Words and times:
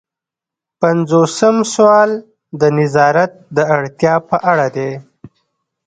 پنځوسم 0.81 1.55
سوال 1.73 2.11
د 2.59 2.61
نظارت 2.77 3.31
د 3.55 3.57
اړتیا 3.75 4.15
په 4.29 4.37
اړه 4.51 4.67
دی. 4.75 4.91